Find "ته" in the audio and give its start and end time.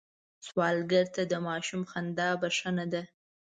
1.15-1.21